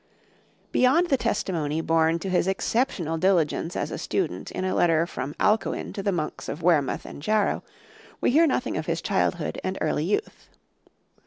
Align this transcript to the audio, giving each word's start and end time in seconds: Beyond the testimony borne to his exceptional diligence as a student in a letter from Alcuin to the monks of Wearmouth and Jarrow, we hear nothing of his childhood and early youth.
Beyond 0.71 1.09
the 1.11 1.15
testimony 1.17 1.79
borne 1.79 2.17
to 2.17 2.29
his 2.31 2.47
exceptional 2.47 3.19
diligence 3.19 3.75
as 3.75 3.91
a 3.91 3.99
student 3.99 4.49
in 4.49 4.65
a 4.65 4.73
letter 4.73 5.05
from 5.05 5.35
Alcuin 5.39 5.93
to 5.93 6.01
the 6.01 6.11
monks 6.11 6.49
of 6.49 6.63
Wearmouth 6.63 7.05
and 7.05 7.21
Jarrow, 7.21 7.63
we 8.19 8.31
hear 8.31 8.47
nothing 8.47 8.77
of 8.77 8.87
his 8.87 8.99
childhood 8.99 9.61
and 9.63 9.77
early 9.79 10.05
youth. 10.05 10.49